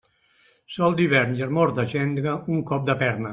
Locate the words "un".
2.55-2.65